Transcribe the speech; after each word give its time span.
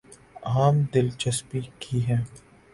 عام 0.45 0.75
دلچسپی 0.93 1.61
کی 1.79 1.99
ہیں 2.05 2.21